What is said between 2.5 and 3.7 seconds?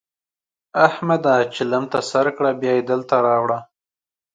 بيا يې دلته راوړه.